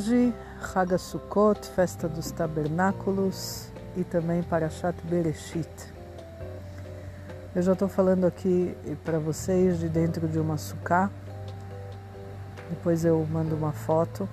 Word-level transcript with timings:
hoje, 0.00 0.32
Haga 0.74 0.96
Sukkot, 0.96 1.68
Festa 1.68 2.08
dos 2.08 2.30
Tabernáculos 2.30 3.68
e 3.94 4.02
também 4.02 4.42
Parashat 4.42 4.96
Bereshit. 5.04 5.68
Eu 7.54 7.60
já 7.60 7.74
estou 7.74 7.86
falando 7.86 8.24
aqui 8.24 8.74
para 9.04 9.18
vocês 9.18 9.78
de 9.78 9.90
dentro 9.90 10.26
de 10.26 10.38
uma 10.38 10.56
suká. 10.56 11.10
Depois 12.70 13.04
eu 13.04 13.26
mando 13.30 13.54
uma 13.54 13.72
foto. 13.72 14.26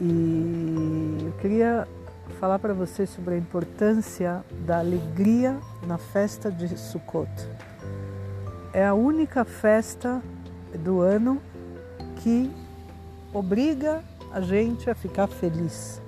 E 0.00 1.18
eu 1.24 1.32
queria 1.40 1.86
falar 2.40 2.58
para 2.58 2.74
vocês 2.74 3.10
sobre 3.10 3.34
a 3.34 3.38
importância 3.38 4.44
da 4.66 4.80
alegria 4.80 5.56
na 5.86 5.98
festa 5.98 6.50
de 6.50 6.76
Sukkot. 6.76 7.30
É 8.72 8.84
a 8.84 8.92
única 8.92 9.44
festa 9.44 10.20
do 10.80 11.00
ano 11.00 11.40
que 12.16 12.50
obriga 13.32 14.02
a 14.32 14.40
gente 14.40 14.88
a 14.88 14.94
ficar 14.94 15.26
feliz. 15.26 16.00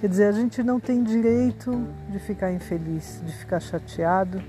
Quer 0.00 0.08
dizer, 0.08 0.24
a 0.24 0.32
gente 0.32 0.62
não 0.62 0.80
tem 0.80 1.02
direito 1.02 1.86
de 2.08 2.18
ficar 2.18 2.52
infeliz, 2.52 3.22
de 3.24 3.32
ficar 3.32 3.60
chateado, 3.60 4.42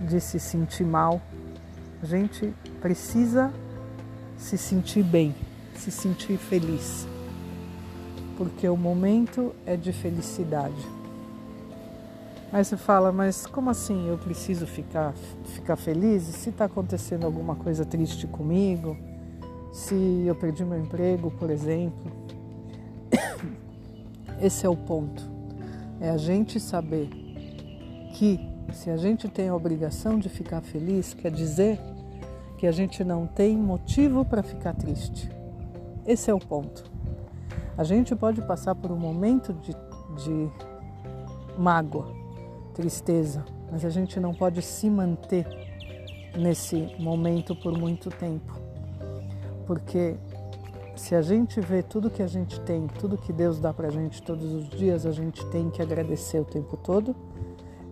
de 0.00 0.20
se 0.20 0.40
sentir 0.40 0.84
mal. 0.84 1.20
A 2.02 2.06
gente 2.06 2.52
precisa 2.80 3.52
se 4.36 4.58
sentir 4.58 5.04
bem, 5.04 5.34
se 5.76 5.90
sentir 5.90 6.36
feliz. 6.36 7.06
Porque 8.36 8.68
o 8.68 8.76
momento 8.76 9.54
é 9.64 9.76
de 9.76 9.92
felicidade. 9.92 10.88
Aí 12.52 12.64
você 12.64 12.76
fala, 12.76 13.12
mas 13.12 13.46
como 13.46 13.70
assim 13.70 14.08
eu 14.08 14.18
preciso 14.18 14.66
ficar, 14.66 15.12
ficar 15.54 15.76
feliz? 15.76 16.24
Se 16.24 16.50
está 16.50 16.64
acontecendo 16.64 17.24
alguma 17.24 17.54
coisa 17.54 17.84
triste 17.84 18.26
comigo? 18.26 18.96
Se 19.72 20.24
eu 20.26 20.34
perdi 20.34 20.64
meu 20.64 20.78
emprego, 20.78 21.30
por 21.30 21.50
exemplo? 21.50 22.10
Esse 24.40 24.66
é 24.66 24.68
o 24.68 24.76
ponto. 24.76 25.22
É 26.00 26.10
a 26.10 26.16
gente 26.16 26.58
saber 26.58 27.08
que 28.14 28.40
se 28.72 28.90
a 28.90 28.96
gente 28.96 29.28
tem 29.28 29.48
a 29.48 29.54
obrigação 29.54 30.18
de 30.18 30.28
ficar 30.28 30.60
feliz, 30.60 31.14
quer 31.14 31.30
dizer 31.30 31.78
que 32.58 32.66
a 32.66 32.72
gente 32.72 33.02
não 33.02 33.26
tem 33.26 33.56
motivo 33.56 34.24
para 34.24 34.42
ficar 34.42 34.74
triste. 34.74 35.30
Esse 36.06 36.30
é 36.30 36.34
o 36.34 36.38
ponto. 36.38 36.90
A 37.76 37.84
gente 37.84 38.14
pode 38.14 38.42
passar 38.42 38.74
por 38.74 38.90
um 38.90 38.98
momento 38.98 39.52
de, 39.54 39.72
de 40.22 40.50
mágoa, 41.58 42.12
tristeza, 42.74 43.44
mas 43.70 43.84
a 43.84 43.90
gente 43.90 44.18
não 44.20 44.34
pode 44.34 44.60
se 44.60 44.90
manter 44.90 45.46
nesse 46.36 46.94
momento 46.98 47.54
por 47.56 47.76
muito 47.76 48.10
tempo. 48.10 48.59
Porque 49.70 50.16
se 50.96 51.14
a 51.14 51.22
gente 51.22 51.60
vê 51.60 51.80
tudo 51.80 52.10
que 52.10 52.24
a 52.24 52.26
gente 52.26 52.58
tem, 52.62 52.88
tudo 52.88 53.16
que 53.16 53.32
Deus 53.32 53.60
dá 53.60 53.72
para 53.72 53.86
a 53.86 53.90
gente 53.92 54.20
todos 54.20 54.52
os 54.52 54.68
dias, 54.68 55.06
a 55.06 55.12
gente 55.12 55.46
tem 55.46 55.70
que 55.70 55.80
agradecer 55.80 56.40
o 56.40 56.44
tempo 56.44 56.76
todo 56.76 57.14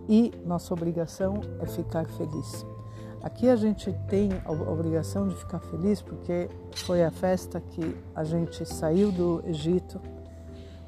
e 0.09 0.33
nossa 0.45 0.75
obrigação 0.75 1.41
é 1.61 1.67
ficar 1.67 2.05
feliz. 2.05 2.67
Aqui 3.23 3.49
a 3.49 3.55
gente 3.55 3.93
tem 4.09 4.29
a 4.45 4.51
obrigação 4.51 5.29
de 5.29 5.37
ficar 5.37 5.61
feliz 5.61 6.03
porque 6.03 6.49
foi 6.75 7.05
a 7.05 7.13
festa 7.13 7.61
que 7.61 7.97
a 8.13 8.25
gente 8.25 8.67
saiu 8.67 9.13
do 9.13 9.41
Egito, 9.47 10.01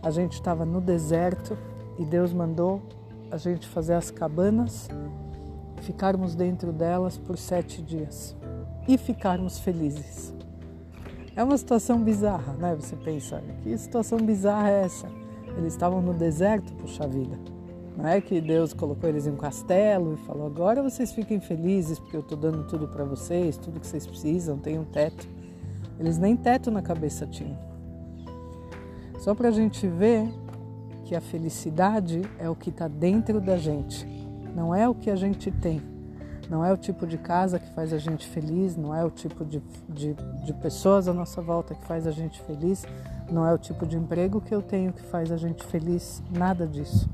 a 0.02 0.10
gente 0.10 0.32
estava 0.32 0.64
no 0.64 0.80
deserto 0.80 1.56
e 2.00 2.04
Deus 2.04 2.32
mandou 2.32 2.82
a 3.30 3.36
gente 3.36 3.64
fazer 3.68 3.94
as 3.94 4.10
cabanas, 4.10 4.88
ficarmos 5.82 6.34
dentro 6.34 6.72
delas 6.72 7.16
por 7.16 7.38
sete 7.38 7.80
dias 7.80 8.34
e 8.88 8.98
ficarmos 8.98 9.60
felizes. 9.60 10.39
É 11.36 11.44
uma 11.44 11.56
situação 11.56 12.02
bizarra, 12.02 12.54
né? 12.54 12.74
Você 12.74 12.96
pensa, 12.96 13.42
que 13.62 13.76
situação 13.78 14.18
bizarra 14.18 14.70
é 14.70 14.82
essa? 14.82 15.08
Eles 15.56 15.72
estavam 15.72 16.02
no 16.02 16.12
deserto, 16.12 16.72
puxa 16.74 17.06
vida. 17.06 17.38
Não 17.96 18.06
é 18.06 18.20
que 18.20 18.40
Deus 18.40 18.72
colocou 18.72 19.08
eles 19.08 19.26
em 19.26 19.30
um 19.30 19.36
castelo 19.36 20.14
e 20.14 20.16
falou: 20.26 20.46
agora 20.46 20.82
vocês 20.82 21.12
fiquem 21.12 21.40
felizes 21.40 21.98
porque 21.98 22.16
eu 22.16 22.20
estou 22.20 22.36
dando 22.36 22.66
tudo 22.66 22.88
para 22.88 23.04
vocês, 23.04 23.56
tudo 23.56 23.78
que 23.78 23.86
vocês 23.86 24.06
precisam, 24.06 24.58
tem 24.58 24.78
um 24.78 24.84
teto. 24.84 25.28
Eles 25.98 26.18
nem 26.18 26.36
teto 26.36 26.70
na 26.70 26.82
cabeça 26.82 27.26
tinham. 27.26 27.58
Só 29.18 29.34
para 29.34 29.48
a 29.48 29.52
gente 29.52 29.86
ver 29.86 30.32
que 31.04 31.14
a 31.14 31.20
felicidade 31.20 32.22
é 32.38 32.48
o 32.48 32.56
que 32.56 32.70
está 32.70 32.88
dentro 32.88 33.40
da 33.40 33.56
gente, 33.56 34.06
não 34.54 34.74
é 34.74 34.88
o 34.88 34.94
que 34.94 35.10
a 35.10 35.16
gente 35.16 35.50
tem. 35.50 35.82
Não 36.50 36.64
é 36.64 36.72
o 36.72 36.76
tipo 36.76 37.06
de 37.06 37.16
casa 37.16 37.60
que 37.60 37.70
faz 37.74 37.92
a 37.92 37.98
gente 37.98 38.26
feliz, 38.26 38.76
não 38.76 38.92
é 38.92 39.04
o 39.04 39.10
tipo 39.10 39.44
de, 39.44 39.62
de, 39.88 40.14
de 40.44 40.52
pessoas 40.54 41.06
à 41.06 41.14
nossa 41.14 41.40
volta 41.40 41.76
que 41.76 41.86
faz 41.86 42.08
a 42.08 42.10
gente 42.10 42.42
feliz, 42.42 42.84
não 43.30 43.46
é 43.46 43.54
o 43.54 43.58
tipo 43.58 43.86
de 43.86 43.96
emprego 43.96 44.40
que 44.40 44.52
eu 44.52 44.60
tenho 44.60 44.92
que 44.92 45.00
faz 45.00 45.30
a 45.30 45.36
gente 45.36 45.64
feliz, 45.64 46.20
nada 46.28 46.66
disso. 46.66 47.08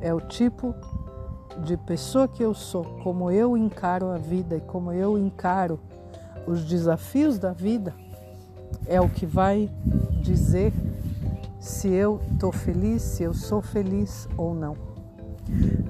É 0.00 0.14
o 0.14 0.22
tipo 0.22 0.74
de 1.62 1.76
pessoa 1.76 2.26
que 2.26 2.42
eu 2.42 2.54
sou, 2.54 2.82
como 3.02 3.30
eu 3.30 3.58
encaro 3.58 4.06
a 4.06 4.16
vida 4.16 4.56
e 4.56 4.60
como 4.62 4.90
eu 4.90 5.18
encaro 5.18 5.78
os 6.46 6.64
desafios 6.64 7.38
da 7.38 7.52
vida, 7.52 7.92
é 8.86 8.98
o 8.98 9.08
que 9.10 9.26
vai 9.26 9.68
dizer 10.22 10.72
se 11.60 11.88
eu 11.88 12.22
estou 12.32 12.52
feliz, 12.52 13.02
se 13.02 13.22
eu 13.22 13.34
sou 13.34 13.60
feliz 13.60 14.26
ou 14.34 14.54
não. 14.54 14.76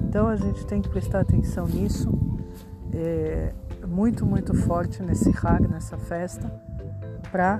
Então 0.01 0.27
a 0.27 0.35
gente 0.35 0.65
tem 0.65 0.81
que 0.81 0.89
prestar 0.89 1.21
atenção 1.21 1.65
nisso, 1.65 2.09
é, 2.93 3.53
muito, 3.87 4.25
muito 4.25 4.53
forte 4.53 5.01
nesse 5.03 5.29
Hag, 5.29 5.67
nessa 5.67 5.97
festa, 5.97 6.51
para 7.31 7.59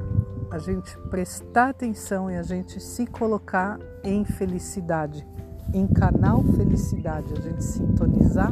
a 0.52 0.58
gente 0.58 0.98
prestar 1.10 1.70
atenção 1.70 2.32
e 2.32 2.38
a 2.38 2.44
gente 2.44 2.80
se 2.80 3.06
colocar 3.06 3.80
em 4.04 4.24
felicidade, 4.24 5.26
em 5.74 5.86
canal 5.88 6.44
felicidade, 6.44 7.34
a 7.34 7.42
gente 7.42 7.64
sintonizar 7.64 8.52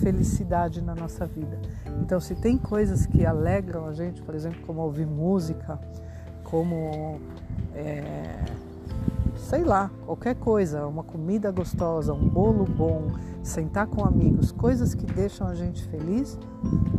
felicidade 0.00 0.82
na 0.82 0.94
nossa 0.94 1.26
vida. 1.26 1.60
Então, 2.00 2.20
se 2.20 2.34
tem 2.34 2.58
coisas 2.58 3.06
que 3.06 3.24
alegram 3.24 3.86
a 3.86 3.92
gente, 3.92 4.20
por 4.22 4.34
exemplo, 4.34 4.60
como 4.66 4.80
ouvir 4.80 5.06
música, 5.06 5.78
como 6.42 7.20
é, 7.74 8.44
sei 9.48 9.64
lá, 9.64 9.90
qualquer 10.06 10.36
coisa, 10.36 10.86
uma 10.86 11.02
comida 11.02 11.50
gostosa, 11.50 12.12
um 12.14 12.28
bolo 12.28 12.64
bom, 12.64 13.12
sentar 13.42 13.86
com 13.86 14.04
amigos, 14.04 14.52
coisas 14.52 14.94
que 14.94 15.04
deixam 15.04 15.46
a 15.46 15.54
gente 15.54 15.84
feliz, 15.88 16.38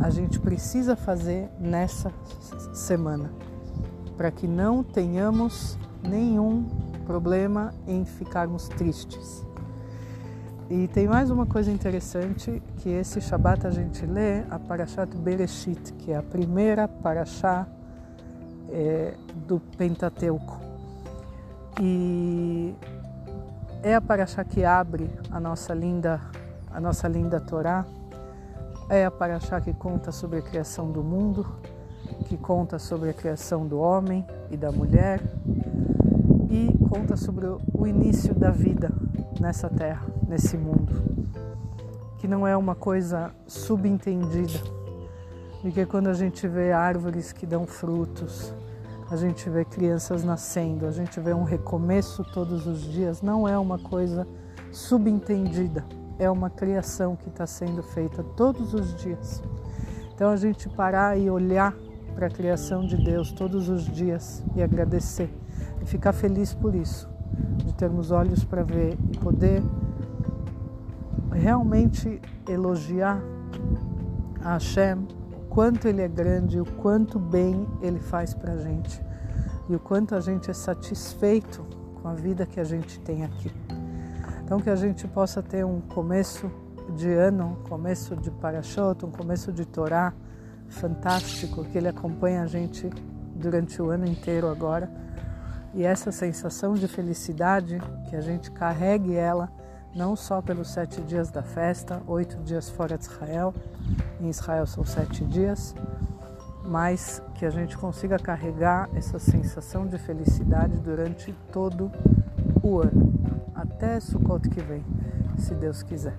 a 0.00 0.10
gente 0.10 0.38
precisa 0.38 0.94
fazer 0.94 1.48
nessa 1.58 2.12
semana, 2.72 3.30
para 4.16 4.30
que 4.30 4.46
não 4.46 4.82
tenhamos 4.82 5.78
nenhum 6.02 6.64
problema 7.06 7.72
em 7.86 8.04
ficarmos 8.04 8.68
tristes. 8.68 9.44
E 10.70 10.88
tem 10.88 11.06
mais 11.06 11.30
uma 11.30 11.44
coisa 11.44 11.70
interessante 11.70 12.62
que 12.78 12.88
esse 12.88 13.20
Shabat 13.20 13.66
a 13.66 13.70
gente 13.70 14.04
lê 14.06 14.40
a 14.50 14.58
Parashat 14.58 15.14
Bereshit, 15.16 15.92
que 15.94 16.12
é 16.12 16.16
a 16.16 16.22
primeira 16.22 16.88
Parashá 16.88 17.66
é, 18.70 19.14
do 19.46 19.60
Pentateuco. 19.76 20.58
E 21.80 22.33
é 23.84 23.94
a 23.94 24.00
Paraxá 24.00 24.42
que 24.42 24.64
abre 24.64 25.10
a 25.30 25.38
nossa 25.38 25.74
linda, 25.74 26.18
a 26.72 26.80
nossa 26.80 27.06
linda 27.06 27.38
Torá. 27.38 27.84
É 28.88 29.04
a 29.04 29.10
Paraxá 29.10 29.60
que 29.60 29.74
conta 29.74 30.10
sobre 30.10 30.38
a 30.38 30.42
criação 30.42 30.90
do 30.90 31.02
mundo, 31.02 31.46
que 32.24 32.38
conta 32.38 32.78
sobre 32.78 33.10
a 33.10 33.12
criação 33.12 33.66
do 33.66 33.78
homem 33.78 34.26
e 34.50 34.56
da 34.56 34.72
mulher 34.72 35.20
e 36.50 36.72
conta 36.88 37.14
sobre 37.14 37.46
o 37.46 37.86
início 37.86 38.34
da 38.34 38.50
vida 38.50 38.90
nessa 39.38 39.68
terra, 39.68 40.06
nesse 40.26 40.56
mundo, 40.56 40.92
que 42.18 42.26
não 42.26 42.46
é 42.46 42.56
uma 42.56 42.74
coisa 42.74 43.32
subentendida, 43.46 44.60
porque 45.60 45.84
quando 45.84 46.08
a 46.08 46.14
gente 46.14 46.48
vê 46.48 46.72
árvores 46.72 47.32
que 47.32 47.44
dão 47.44 47.66
frutos, 47.66 48.54
a 49.14 49.16
gente 49.16 49.48
vê 49.48 49.64
crianças 49.64 50.24
nascendo, 50.24 50.86
a 50.86 50.90
gente 50.90 51.20
vê 51.20 51.32
um 51.32 51.44
recomeço 51.44 52.24
todos 52.34 52.66
os 52.66 52.82
dias, 52.82 53.22
não 53.22 53.46
é 53.46 53.56
uma 53.56 53.78
coisa 53.78 54.26
subentendida, 54.72 55.84
é 56.18 56.28
uma 56.28 56.50
criação 56.50 57.14
que 57.14 57.28
está 57.28 57.46
sendo 57.46 57.80
feita 57.80 58.24
todos 58.36 58.74
os 58.74 58.92
dias. 58.96 59.40
Então 60.12 60.30
a 60.30 60.36
gente 60.36 60.68
parar 60.68 61.16
e 61.16 61.30
olhar 61.30 61.72
para 62.12 62.26
a 62.26 62.30
criação 62.30 62.84
de 62.84 62.96
Deus 62.96 63.30
todos 63.30 63.68
os 63.68 63.84
dias 63.84 64.42
e 64.56 64.60
agradecer 64.60 65.32
e 65.80 65.86
ficar 65.86 66.12
feliz 66.12 66.52
por 66.52 66.74
isso, 66.74 67.08
de 67.58 67.72
termos 67.72 68.10
olhos 68.10 68.42
para 68.42 68.64
ver 68.64 68.98
e 69.12 69.18
poder 69.18 69.62
realmente 71.30 72.20
elogiar 72.48 73.22
a 74.42 74.54
Hashem 74.54 75.06
quanto 75.54 75.86
ele 75.86 76.02
é 76.02 76.08
grande, 76.08 76.60
o 76.60 76.64
quanto 76.64 77.16
bem 77.16 77.64
ele 77.80 78.00
faz 78.00 78.34
para 78.34 78.54
a 78.54 78.56
gente 78.56 79.00
e 79.68 79.76
o 79.76 79.78
quanto 79.78 80.16
a 80.16 80.20
gente 80.20 80.50
é 80.50 80.52
satisfeito 80.52 81.64
com 82.02 82.08
a 82.08 82.14
vida 82.14 82.44
que 82.44 82.58
a 82.58 82.64
gente 82.64 82.98
tem 83.00 83.24
aqui. 83.24 83.52
Então 84.42 84.60
que 84.60 84.68
a 84.68 84.74
gente 84.74 85.06
possa 85.06 85.40
ter 85.40 85.64
um 85.64 85.80
começo 85.80 86.50
de 86.96 87.08
ano, 87.08 87.56
um 87.56 87.68
começo 87.68 88.16
de 88.16 88.32
Parashot, 88.32 89.06
um 89.06 89.12
começo 89.12 89.52
de 89.52 89.64
Torá 89.64 90.12
fantástico, 90.68 91.64
que 91.64 91.78
ele 91.78 91.88
acompanha 91.88 92.42
a 92.42 92.46
gente 92.46 92.90
durante 93.36 93.80
o 93.80 93.90
ano 93.90 94.06
inteiro 94.06 94.48
agora. 94.48 94.90
E 95.72 95.84
essa 95.84 96.10
sensação 96.10 96.74
de 96.74 96.88
felicidade, 96.88 97.80
que 98.10 98.16
a 98.16 98.20
gente 98.20 98.50
carregue 98.50 99.14
ela 99.14 99.50
não 99.94 100.16
só 100.16 100.42
pelos 100.42 100.68
sete 100.68 101.00
dias 101.02 101.30
da 101.30 101.42
festa, 101.42 102.02
oito 102.06 102.36
dias 102.38 102.68
fora 102.68 102.98
de 102.98 103.04
Israel, 103.04 103.54
em 104.20 104.28
Israel 104.28 104.66
são 104.66 104.84
sete 104.84 105.24
dias, 105.24 105.74
mas 106.64 107.22
que 107.34 107.44
a 107.44 107.50
gente 107.50 107.76
consiga 107.76 108.18
carregar 108.18 108.88
essa 108.94 109.18
sensação 109.18 109.86
de 109.86 109.98
felicidade 109.98 110.76
durante 110.78 111.32
todo 111.52 111.92
o 112.62 112.80
ano, 112.80 113.12
até 113.54 114.00
Sukkot 114.00 114.48
que 114.48 114.62
vem, 114.62 114.84
se 115.38 115.54
Deus 115.54 115.82
quiser. 115.82 116.16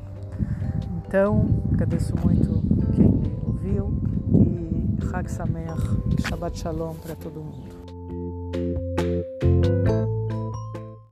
Então, 0.98 1.46
agradeço 1.74 2.16
muito 2.18 2.62
quem 2.96 3.08
me 3.08 3.40
ouviu 3.46 4.00
e 4.34 4.98
Chag 5.10 5.30
Sameach, 5.32 5.82
Shabbat 6.28 6.58
Shalom 6.58 6.94
para 6.96 7.16
todo 7.16 7.42
mundo. 7.42 8.85